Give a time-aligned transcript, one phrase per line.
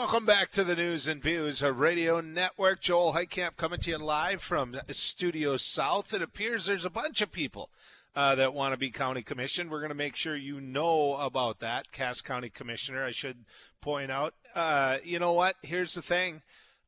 [0.00, 2.80] Welcome back to the News and Views, a radio network.
[2.80, 6.14] Joel Heitkamp coming to you live from Studio South.
[6.14, 7.68] It appears there's a bunch of people
[8.16, 9.68] uh, that want to be county commission.
[9.68, 11.92] We're going to make sure you know about that.
[11.92, 13.44] Cass County Commissioner, I should
[13.82, 14.32] point out.
[14.54, 15.56] Uh, you know what?
[15.60, 16.40] Here's the thing.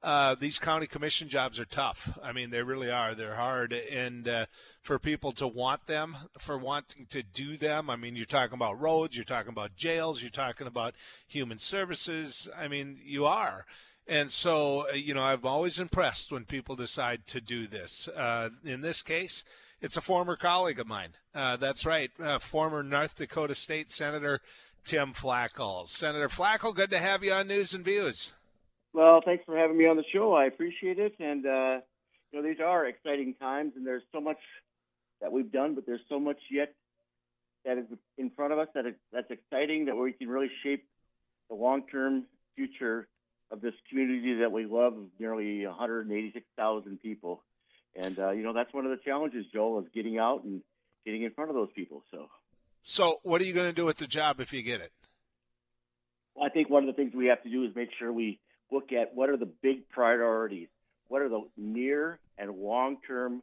[0.03, 2.19] Uh, these county commission jobs are tough.
[2.23, 3.15] I mean, they really are.
[3.15, 4.47] They're hard, and uh,
[4.81, 8.81] for people to want them, for wanting to do them, I mean, you're talking about
[8.81, 10.95] roads, you're talking about jails, you're talking about
[11.29, 12.49] human services.
[12.57, 13.65] I mean, you are.
[14.09, 18.09] And so, uh, you know, I'm always impressed when people decide to do this.
[18.09, 19.45] Uh, in this case,
[19.81, 21.11] it's a former colleague of mine.
[21.33, 22.11] Uh, that's right,
[22.41, 24.41] former North Dakota State Senator
[24.85, 25.89] Tim Flakoll.
[25.89, 28.35] Senator Flakoll, good to have you on News and Views.
[28.93, 30.35] Well, thanks for having me on the show.
[30.35, 31.15] I appreciate it.
[31.19, 31.81] And, uh,
[32.31, 34.39] you know, these are exciting times, and there's so much
[35.21, 36.75] that we've done, but there's so much yet
[37.65, 37.87] that is
[38.19, 40.85] in front of us that is, that's exciting that we can really shape
[41.49, 42.25] the long-term
[42.55, 43.09] future
[43.51, 47.43] of this community that we love of nearly 186,000 people.
[47.95, 50.63] And, uh, you know, that's one of the challenges, Joel, is getting out and
[51.05, 52.03] getting in front of those people.
[52.11, 52.29] So,
[52.83, 54.93] so what are you going to do with the job if you get it?
[56.35, 58.39] Well, I think one of the things we have to do is make sure we–
[58.73, 60.69] look at what are the big priorities,
[61.09, 63.43] what are the near and long term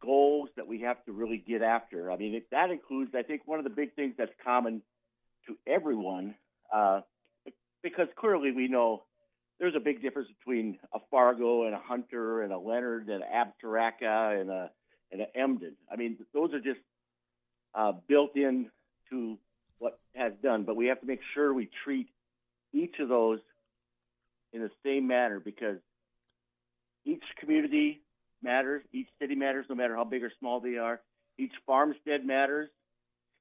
[0.00, 2.10] goals that we have to really get after.
[2.10, 4.82] I mean, that includes, I think, one of the big things that's common
[5.46, 6.34] to everyone,
[6.72, 7.00] uh,
[7.82, 9.02] because clearly we know
[9.58, 13.28] there's a big difference between a Fargo and a Hunter and a Leonard and an
[13.28, 14.70] Absaraka and a
[15.10, 15.74] and an Embden.
[15.90, 16.80] I mean, those are just
[17.74, 18.70] uh, built in
[19.10, 19.38] to
[19.78, 22.08] what has done, but we have to make sure we treat
[22.74, 23.40] each of those
[24.52, 25.78] in the same manner because
[27.04, 28.00] each community
[28.42, 31.00] matters, each city matters, no matter how big or small they are.
[31.38, 32.68] Each farmstead matters,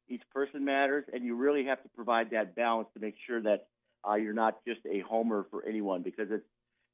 [0.07, 3.67] each person matters, and you really have to provide that balance to make sure that
[4.07, 6.45] uh, you're not just a homer for anyone because it's,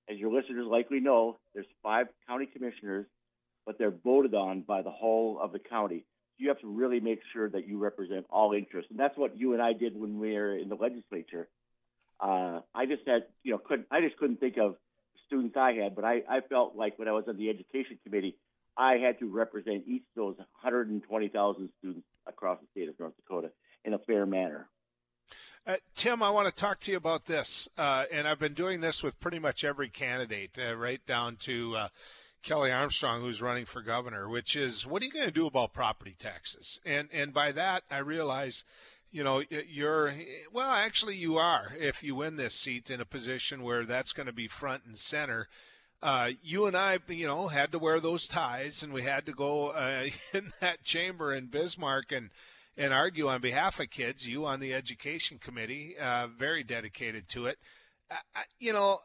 [0.09, 3.05] as your listeners likely know, there's five county commissioners,
[3.65, 6.05] but they're voted on by the whole of the county.
[6.37, 9.53] You have to really make sure that you represent all interests, and that's what you
[9.53, 11.47] and I did when we were in the legislature
[12.23, 14.75] uh, I just had, you know, couldn't I just couldn't think of
[15.27, 18.37] students I had, but I, I felt like when I was on the education committee,
[18.77, 23.51] I had to represent each of those 120,000 students across the state of North Dakota
[23.83, 24.69] in a fair manner.
[25.67, 28.81] Uh, Tim, I want to talk to you about this, uh, and I've been doing
[28.81, 31.87] this with pretty much every candidate, uh, right down to uh,
[32.41, 34.27] Kelly Armstrong, who's running for governor.
[34.27, 36.81] Which is, what are you going to do about property taxes?
[36.85, 38.65] And and by that, I realize
[39.13, 40.15] you know, you're
[40.51, 44.25] well, actually, you are if you win this seat in a position where that's going
[44.25, 45.47] to be front and center.
[46.01, 49.31] Uh, you and I, you know, had to wear those ties, and we had to
[49.31, 52.31] go uh, in that chamber in Bismarck and
[52.75, 54.27] and argue on behalf of kids.
[54.27, 57.59] You on the education committee, uh, very dedicated to it.
[58.59, 59.01] you know,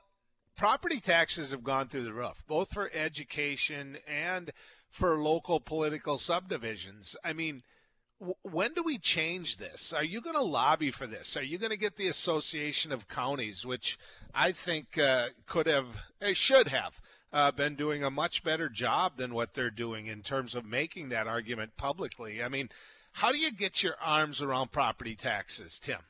[0.57, 4.53] property taxes have gone through the roof, both for education and
[4.89, 7.15] for local political subdivisions.
[7.23, 7.63] I mean
[8.43, 9.93] when do we change this?
[9.93, 11.37] Are you going to lobby for this?
[11.37, 13.99] Are you going to get the Association of Counties, which
[14.34, 15.87] I think uh, could have,
[16.21, 17.01] uh, should have,
[17.33, 21.11] uh, been doing a much better job than what they're doing in terms of making
[21.11, 22.43] that argument publicly?
[22.43, 22.71] I mean,
[23.12, 26.01] how do you get your arms around property taxes, Tim?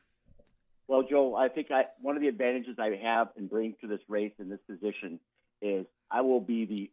[0.87, 4.01] Well, Joe, I think I, one of the advantages I have in bringing to this
[4.09, 5.21] race in this position
[5.61, 6.91] is I will be the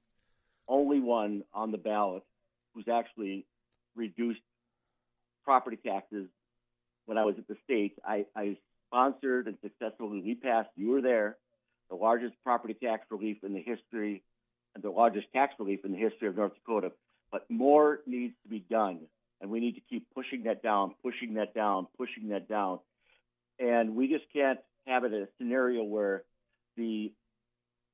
[0.67, 2.23] only one on the ballot
[2.73, 3.45] who's actually
[3.95, 4.41] reduced
[5.45, 6.27] property taxes
[7.05, 7.93] when I was at the state.
[8.05, 8.57] I, I
[8.87, 10.69] sponsored and successfully we passed.
[10.75, 11.37] You were there,
[11.89, 14.23] the largest property tax relief in the history,
[14.73, 16.91] and the largest tax relief in the history of North Dakota.
[17.31, 19.01] But more needs to be done,
[19.41, 22.79] and we need to keep pushing that down, pushing that down, pushing that down.
[23.59, 26.23] And we just can't have it a scenario where
[26.77, 27.11] the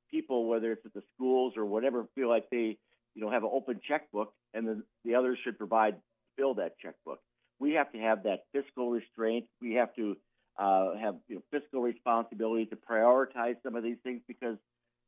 [0.10, 2.78] people, whether it's at the schools or whatever, feel like they,
[3.16, 5.96] you know, have an open checkbook, and then the others should provide
[6.38, 7.20] fill that checkbook
[7.62, 9.46] we have to have that fiscal restraint.
[9.62, 10.18] We have to
[10.58, 14.58] uh, have you know, fiscal responsibility to prioritize some of these things because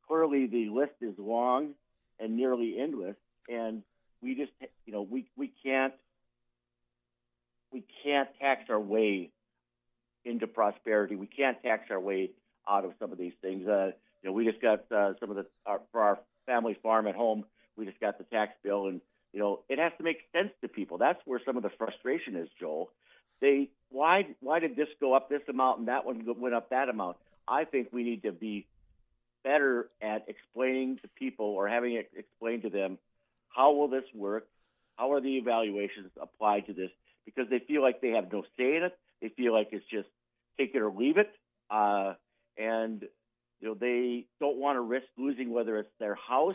[0.06, 1.74] clearly the list is long
[2.20, 3.16] and nearly endless,
[3.48, 3.82] and
[4.22, 4.52] we just
[4.86, 5.92] you know we we can't
[7.72, 9.30] we can't tax our way
[10.24, 11.16] into prosperity.
[11.16, 12.30] We can't tax our way
[12.68, 13.66] out of some of these things.
[13.66, 13.90] Uh,
[14.22, 17.16] you know, we just got uh, some of the our, for our family farm at
[17.16, 17.44] home.
[17.76, 19.00] We just got the tax bill, and
[19.34, 20.96] you know, it has to make sense to people.
[20.96, 22.90] That's where some of the frustration is, Joel.
[23.40, 26.88] They why why did this go up this amount and that one went up that
[26.88, 27.16] amount?
[27.48, 28.68] I think we need to be
[29.42, 32.96] better at explaining to people or having it explained to them
[33.48, 34.46] how will this work?
[34.96, 36.90] How are the evaluations applied to this?
[37.24, 38.96] Because they feel like they have no say in it.
[39.20, 40.08] They feel like it's just
[40.58, 41.32] take it or leave it.
[41.68, 42.14] Uh,
[42.56, 43.02] and
[43.60, 46.54] you know, they don't want to risk losing whether it's their house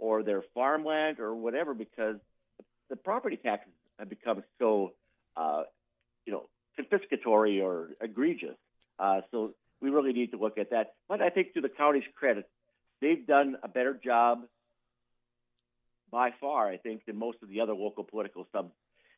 [0.00, 2.16] or their farmland or whatever because
[2.88, 4.92] the property taxes have become so,
[5.36, 5.62] uh,
[6.24, 6.48] you know,
[6.78, 8.56] confiscatory or egregious.
[8.98, 10.94] Uh, so we really need to look at that.
[11.08, 12.48] But I think to the county's credit,
[13.00, 14.42] they've done a better job
[16.10, 18.72] by far, I think, than most of the other local political subs,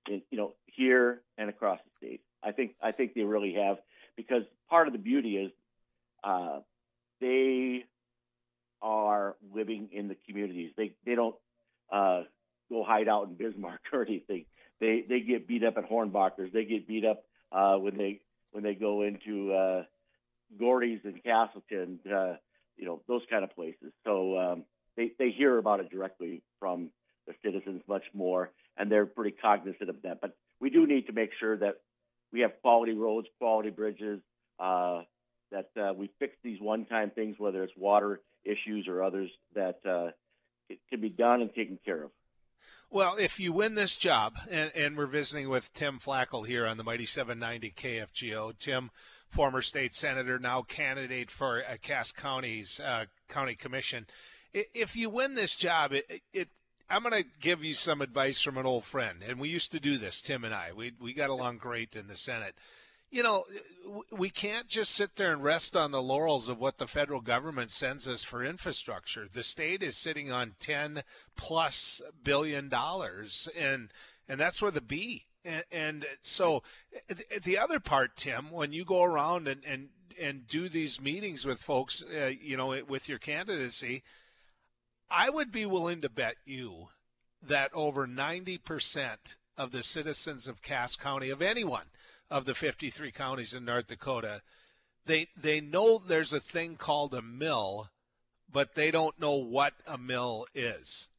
[0.09, 2.21] in, you know, here and across the state.
[2.43, 3.79] I think I think they really have
[4.17, 5.53] because part of the beauty is
[6.25, 6.59] uh,
[7.21, 7.85] they
[8.83, 10.73] are living in the communities.
[10.77, 11.37] They they don't
[11.91, 12.23] uh,
[12.69, 14.45] go hide out in Bismarck or anything.
[14.81, 16.53] They they get beat up at Hornbacher's.
[16.53, 18.21] They get beat up uh, when they
[18.51, 19.85] when they go into uh,
[20.59, 21.99] Gordy's and Casselton.
[22.07, 22.37] Uh,
[22.77, 23.93] you know those kind of places.
[24.05, 24.65] So um,
[24.97, 26.91] they they hear about it directly from
[27.27, 30.21] the citizens much more, and they're pretty cognizant of that.
[30.21, 31.77] But we do need to make sure that
[32.33, 34.21] we have quality roads, quality bridges,
[34.59, 35.03] uh,
[35.53, 40.11] that uh, we fix these one-time things, whether it's water issues or others, that uh,
[40.69, 42.11] it can be done and taken care of.
[42.91, 46.77] Well, if you win this job, and, and we're visiting with Tim Flakoll here on
[46.77, 48.59] the Mighty 790 KFGO.
[48.59, 48.91] Tim,
[49.29, 54.07] former state senator, now candidate for uh, Cass County's uh, county commission.
[54.53, 56.49] If you win this job, it, it
[56.91, 59.81] I'm going to give you some advice from an old friend, and we used to
[59.81, 60.73] do this, Tim and I.
[60.77, 62.55] We we got along great in the Senate
[63.13, 63.45] you know,
[64.11, 67.71] we can't just sit there and rest on the laurels of what the federal government
[67.71, 69.29] sends us for infrastructure.
[69.31, 71.03] The state is sitting on 10
[71.37, 73.91] plus billion dollars and
[74.29, 75.27] and that's where the B.
[75.45, 76.63] And, and so
[77.43, 79.89] the other part, Tim, when you go around and, and,
[80.19, 84.05] and do these meetings with folks, uh, you know, with your candidacy,
[85.11, 86.89] I would be willing to bet you
[87.43, 89.17] that over 90%
[89.59, 91.87] of the citizens of Cass County, of anyone,
[92.33, 94.41] of the 53 counties in North Dakota,
[95.05, 97.91] they they know there's a thing called a mill,
[98.51, 101.11] but they don't know what a mill is.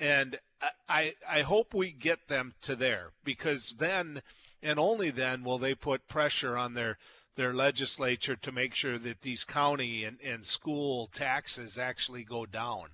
[0.00, 0.40] And
[0.88, 4.22] I I hope we get them to there because then
[4.60, 6.98] and only then will they put pressure on their
[7.36, 12.88] their legislature to make sure that these county and, and school taxes actually go down.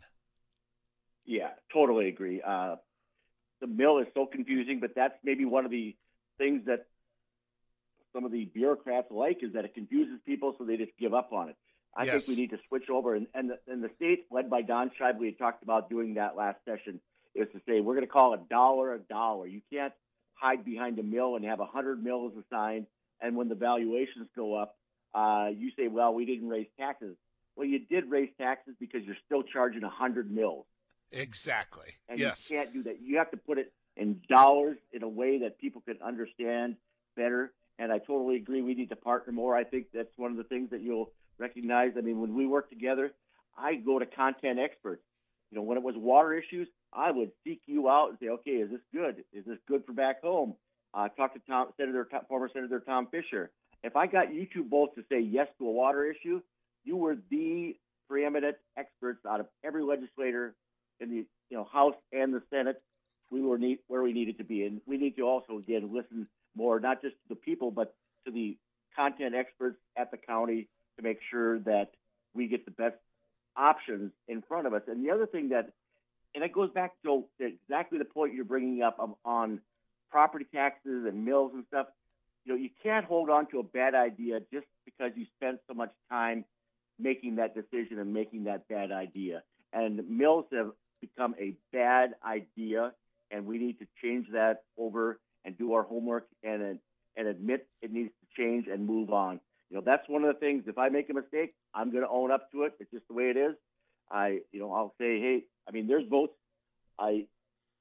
[1.25, 2.43] Yeah, totally agree.
[2.46, 2.76] Uh,
[3.62, 5.96] the mill is so confusing, but that's maybe one of the
[6.37, 6.88] things that
[8.14, 11.32] some of the bureaucrats like is that it confuses people, so they just give up
[11.32, 11.56] on it.
[11.96, 12.26] I yes.
[12.26, 14.90] think we need to switch over, and and the, and the state led by Don
[14.99, 17.00] Scheib, had talked about doing that last session,
[17.34, 19.46] is to say we're going to call a dollar a dollar.
[19.46, 19.93] You can't
[20.34, 22.87] hide behind a mill and have a hundred mills assigned,
[23.20, 24.76] and when the valuations go up,
[25.14, 27.16] uh, you say, well, we didn't raise taxes.
[27.56, 30.66] Well, you did raise taxes because you're still charging a hundred mills.
[31.12, 31.94] Exactly.
[32.08, 32.50] And yes.
[32.50, 33.00] you can't do that.
[33.00, 36.75] You have to put it in dollars in a way that people can understand
[37.16, 38.62] better and I totally agree.
[38.62, 39.56] We need to partner more.
[39.56, 41.93] I think that's one of the things that you'll recognize.
[41.97, 43.12] I mean, when we work together,
[43.56, 45.03] I go to content experts.
[45.50, 48.53] You know, when it was water issues, I would seek you out and say, okay,
[48.53, 49.25] is this good?
[49.32, 50.55] Is this good for back home?
[50.93, 53.50] Uh, talk to Tom, Senator, former Senator Tom Fischer.
[53.82, 56.41] If I got you two both to say yes to a water issue,
[56.85, 57.76] you were the
[58.09, 60.55] preeminent experts out of every legislator
[61.00, 62.81] in the you know House and the Senate.
[63.31, 66.29] We were need, where we needed to be, and we need to also again listen
[66.85, 67.95] not just to the people, but
[68.27, 68.57] to the
[68.95, 71.91] content experts at the county to make sure that
[72.35, 72.97] we get the best
[73.57, 74.83] options in front of us.
[74.87, 75.73] And the other thing that,
[76.35, 79.61] and it goes back to exactly the point you're bringing up on
[80.11, 81.87] property taxes and mills and stuff.
[82.45, 85.75] You know, you can't hold on to a bad idea just because you spent so
[85.75, 86.45] much time
[86.99, 89.43] making that decision and making that bad idea.
[89.73, 92.93] And mills have become a bad idea,
[93.31, 96.79] and we need to change that over and do our homework and
[97.17, 99.41] and admit it needs to change and move on.
[99.71, 100.65] You know, that's one of the things.
[100.67, 102.75] If I make a mistake, I'm going to own up to it.
[102.81, 103.55] It's just the way it is.
[104.11, 106.35] I, you know, I'll say, hey, I mean, there's votes
[106.99, 107.27] I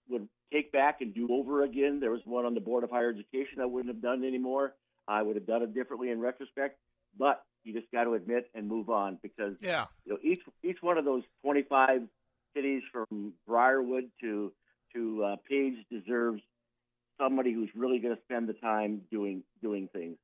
[0.10, 2.00] would take back and do over again.
[2.00, 4.76] There was one on the board of higher education I wouldn't have done anymore.
[5.08, 6.80] I would have done it differently in retrospect,
[7.18, 10.78] but you just got to admit and move on because yeah, you know, each each
[10.82, 12.04] one of those 25
[12.56, 14.54] cities from Briarwood to
[14.96, 16.42] to uh, Page deserves
[17.24, 20.18] somebody who's really going to spend the time doing doing things.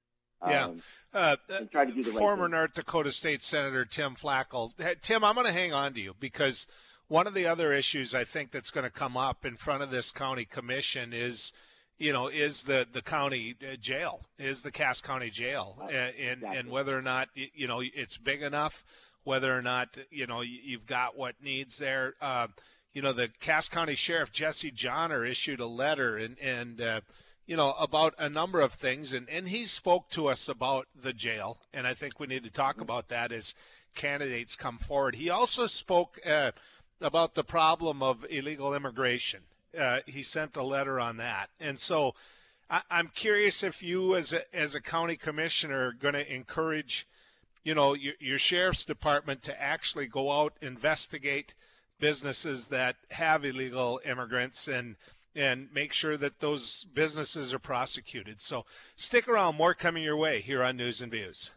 [0.47, 0.81] Yeah, um,
[1.13, 1.35] uh,
[1.71, 4.71] try to do the former North Dakota State Senator Tim Flakoll.
[5.01, 6.65] Tim, I'm going to hang on to you because
[7.09, 9.91] one of the other issues I think that's going to come up in front of
[9.91, 11.51] this county commission is,
[11.97, 16.37] you know, is the the county uh, jail, is the Cass County Jail, uh, and
[16.37, 16.57] exactly.
[16.57, 18.85] and whether or not you know it's big enough,
[19.25, 22.13] whether or not you know you've got what needs there.
[22.21, 22.47] Uh,
[22.93, 27.01] you know, the Cass County Sheriff Jesse Jahner issued a letter and and uh,
[27.45, 31.13] you know about a number of things, and and he spoke to us about the
[31.13, 33.55] jail, and I think we need to talk about that as
[33.95, 35.15] candidates come forward.
[35.15, 36.51] He also spoke uh,
[37.01, 39.41] about the problem of illegal immigration.
[39.77, 42.15] Uh, he sent a letter on that, and so
[42.69, 47.07] I, am curious if you, as a, as a county commissioner, are going to encourage,
[47.63, 51.55] you know, your, your sheriff's department to actually go out investigate
[51.99, 54.95] businesses that have illegal immigrants and
[55.35, 58.41] and make sure that those businesses are prosecuted.
[58.41, 58.65] So
[58.95, 61.51] stick around, more coming your way here on News and Views.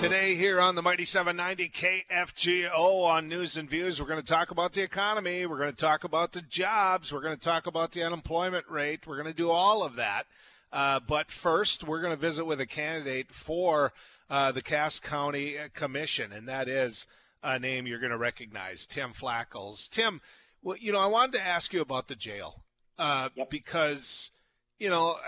[0.00, 4.50] Today, here on the Mighty 790 KFGO on News and Views, we're going to talk
[4.50, 5.46] about the economy.
[5.46, 7.12] We're going to talk about the jobs.
[7.12, 9.06] We're going to talk about the unemployment rate.
[9.06, 10.24] We're going to do all of that.
[10.72, 13.92] Uh, but first, we're going to visit with a candidate for
[14.28, 17.06] uh, the Cass County Commission, and that is
[17.44, 19.88] a name you're going to recognize, Tim Flakolls.
[19.88, 20.20] Tim,
[20.62, 22.64] well, you know, I wanted to ask you about the jail
[22.98, 23.50] uh, yep.
[23.50, 24.30] because,
[24.78, 25.18] you know,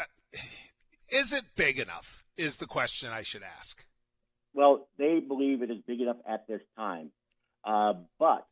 [1.10, 2.24] is it big enough?
[2.36, 3.84] Is the question I should ask.
[4.52, 7.10] Well, they believe it is big enough at this time.
[7.64, 8.46] Uh, but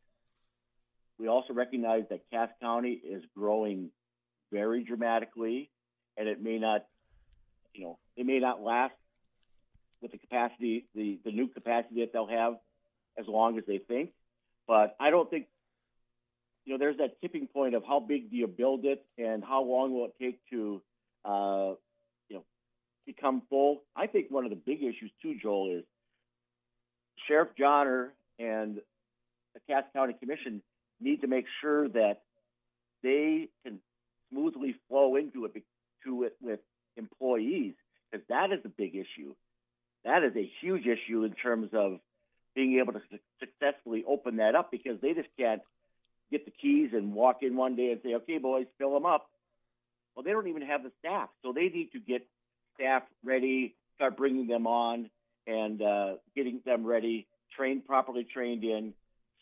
[1.19, 3.89] we also recognize that Cass County is growing
[4.51, 5.69] very dramatically,
[6.17, 6.85] and it may not,
[7.73, 8.93] you know, it may not last
[10.01, 12.55] with the capacity, the, the new capacity that they'll have
[13.17, 14.11] as long as they think.
[14.67, 15.47] But I don't think,
[16.65, 19.63] you know, there's that tipping point of how big do you build it and how
[19.63, 20.81] long will it take to,
[21.23, 21.73] uh,
[22.29, 22.43] you know,
[23.05, 23.83] become full.
[23.95, 25.83] I think one of the big issues too, Joel, is
[27.27, 28.77] Sheriff Jahner and
[29.53, 30.61] the Cass County Commission
[30.99, 32.21] need to make sure that
[33.03, 33.79] they can
[34.31, 35.53] smoothly flow into it
[36.05, 36.59] to it with
[36.97, 37.73] employees
[38.11, 39.33] because that is a big issue.
[40.03, 41.99] That is a huge issue in terms of
[42.55, 45.61] being able to su- successfully open that up because they just can't
[46.31, 49.29] get the keys and walk in one day and say, "Okay, boys, fill them up."
[50.15, 52.25] Well, they don't even have the staff, so they need to get
[52.75, 55.09] staff ready, start bringing them on,
[55.45, 58.93] and uh, getting them ready, trained properly, trained in,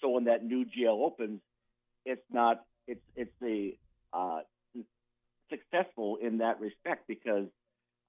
[0.01, 1.41] so when that new jail opens,
[2.05, 3.77] it's not it's it's the
[4.11, 4.41] uh,
[5.49, 7.47] successful in that respect because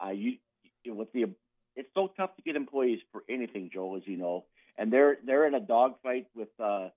[0.04, 0.38] uh, you
[0.86, 1.26] with the
[1.76, 4.44] it's so tough to get employees for anything, Joel, as you know,
[4.78, 6.88] and they're they're in a dogfight with uh,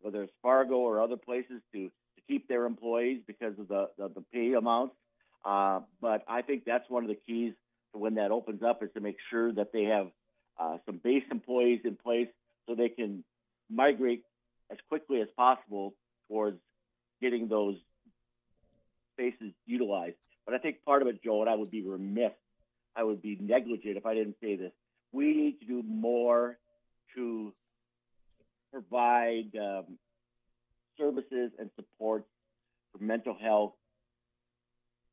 [0.00, 4.08] whether it's Fargo or other places to to keep their employees because of the the,
[4.08, 4.96] the pay amounts.
[5.44, 7.54] Uh, but I think that's one of the keys
[7.92, 10.08] to when that opens up is to make sure that they have
[10.58, 12.28] uh, some base employees in place
[12.66, 13.24] so they can
[13.70, 14.24] migrate
[14.70, 15.94] as quickly as possible
[16.28, 16.58] towards
[17.20, 17.76] getting those
[19.14, 20.16] spaces utilized.
[20.44, 22.32] But I think part of it, Joel, and I would be remiss,
[22.98, 24.72] I would be negligent if I didn't say this.
[25.12, 26.58] We need to do more
[27.14, 27.54] to
[28.72, 29.98] provide um,
[30.98, 32.24] services and support
[32.92, 33.74] for mental health,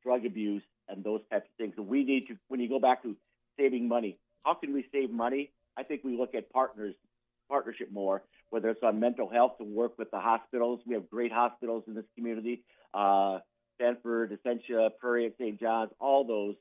[0.03, 1.75] drug abuse, and those types of things.
[1.77, 3.15] And we need to, when you go back to
[3.57, 5.51] saving money, how can we save money?
[5.77, 6.95] I think we look at partners,
[7.49, 10.81] partnership more, whether it's on mental health to work with the hospitals.
[10.87, 12.63] We have great hospitals in this community,
[12.93, 13.39] uh,
[13.79, 15.59] Sanford, Essentia, Prairie, St.
[15.59, 16.55] John's, all those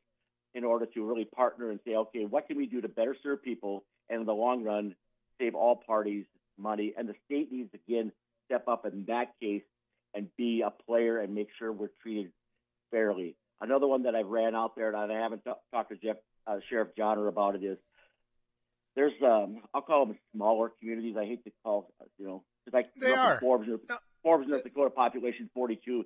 [0.54, 3.42] in order to really partner and say, okay, what can we do to better serve
[3.42, 4.94] people and in the long run
[5.40, 6.24] save all parties
[6.58, 6.94] money?
[6.96, 8.12] And the state needs to again
[8.46, 9.62] step up in that case
[10.14, 12.32] and be a player and make sure we're treated
[12.90, 13.36] fairly.
[13.60, 16.58] Another one that I've ran out there and I haven't t- talked to Jeff uh,
[16.68, 17.78] Sheriff Jahner about it is
[18.94, 21.16] there's um I'll call them smaller communities.
[21.18, 23.78] I hate to call you know because I they are Forbes, no.
[24.22, 26.04] Forbes, North Dakota population 42.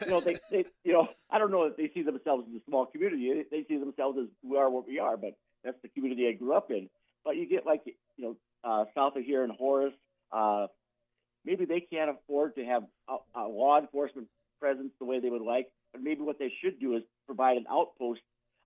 [0.00, 2.64] You know they, they you know I don't know if they see themselves as a
[2.68, 3.44] small community.
[3.50, 6.54] They see themselves as we are what we are, but that's the community I grew
[6.54, 6.88] up in.
[7.24, 9.94] But you get like you know uh, south of here in Horace,
[10.32, 10.66] uh,
[11.44, 14.28] maybe they can't afford to have a, a law enforcement
[14.60, 15.68] presence the way they would like.
[15.92, 18.20] But maybe what they should do is provide an outpost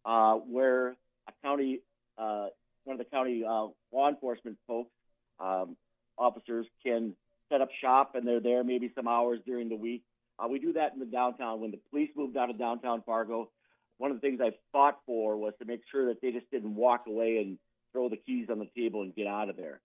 [0.05, 0.91] uh, where
[1.29, 1.81] a county,
[2.17, 2.47] uh,
[2.85, 4.91] one of the county uh, law enforcement folks,
[5.41, 5.77] um,
[6.17, 7.15] officers can
[7.51, 10.03] set up shop and they're there maybe some hours during the week.
[10.39, 11.61] Uh, we do that in the downtown.
[11.61, 13.51] When the police moved out of downtown Fargo,
[13.99, 16.75] one of the things I fought for was to make sure that they just didn't
[16.75, 17.59] walk away and
[17.93, 19.81] throw the keys on the table and get out of there.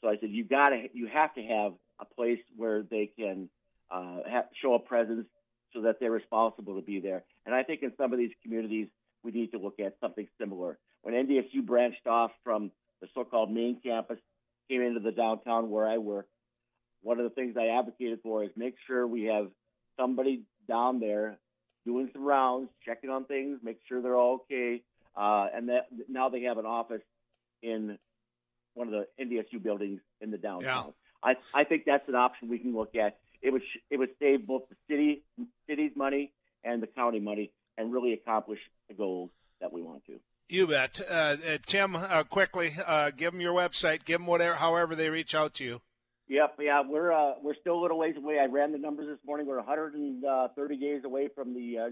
[0.00, 3.48] So I said, you got to, you have to have a place where they can
[3.90, 4.18] uh,
[4.62, 5.26] show a presence
[5.72, 7.24] so that they're responsible to be there.
[7.44, 8.88] And I think in some of these communities,
[9.22, 10.78] we need to look at something similar.
[11.02, 14.18] When NDSU branched off from the so-called main campus,
[14.70, 16.26] came into the downtown where I work,
[17.02, 19.48] one of the things I advocated for is make sure we have
[19.98, 21.38] somebody down there
[21.84, 24.82] doing some rounds, checking on things, make sure they're all okay,
[25.16, 27.02] uh, and that now they have an office
[27.62, 27.98] in
[28.74, 30.92] one of the NDSU buildings in the downtown.
[31.24, 31.34] Yeah.
[31.54, 33.18] I I think that's an option we can look at.
[33.42, 35.22] It would it would save both the city
[35.68, 36.32] city's money
[36.64, 40.18] and the county money and really accomplish the goals that we want to.
[40.48, 41.00] You bet.
[41.00, 44.04] Uh, uh, Tim, uh, quickly, uh, give them your website.
[44.04, 45.80] Give them whatever, however they reach out to you.
[46.28, 48.38] Yep, yeah, we're uh, we're still a little ways away.
[48.38, 49.46] I ran the numbers this morning.
[49.46, 51.88] We're 130 days away from the uh,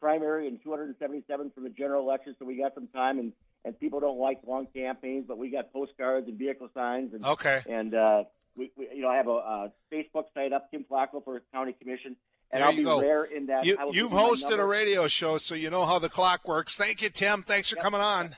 [0.00, 3.18] primary and 277 from the general election, so we got some time.
[3.18, 3.32] And
[3.64, 7.12] and people don't like long campaigns, but we got postcards and vehicle signs.
[7.14, 7.62] And okay.
[7.68, 8.24] And uh,
[8.56, 11.74] we, we, you know, I have a, a Facebook site up, Tim Flakoll for County
[11.74, 12.16] Commission.
[12.52, 13.00] And there I'll be go.
[13.00, 13.64] rare in that.
[13.64, 16.74] You, have hosted a radio show, so you know how the clock works.
[16.74, 17.42] Thank you, Tim.
[17.42, 17.84] Thanks for yep.
[17.84, 18.34] coming on.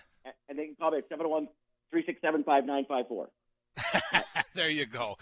[0.48, 1.48] And they can call me at 701
[1.90, 3.30] 367 5954.
[4.54, 5.16] there you go.